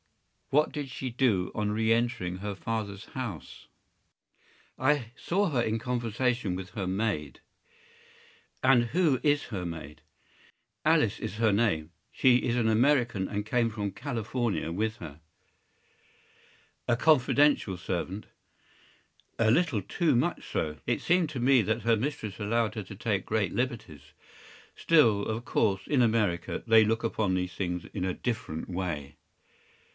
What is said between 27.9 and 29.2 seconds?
in a different way.